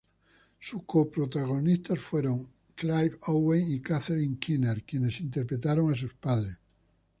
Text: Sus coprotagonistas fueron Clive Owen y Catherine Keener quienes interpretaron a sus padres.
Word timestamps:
Sus 0.59 0.81
coprotagonistas 0.87 1.99
fueron 1.99 2.47
Clive 2.73 3.19
Owen 3.27 3.71
y 3.71 3.81
Catherine 3.81 4.39
Keener 4.39 4.81
quienes 4.83 5.19
interpretaron 5.21 5.93
a 5.93 5.95
sus 5.95 6.15
padres. 6.15 6.57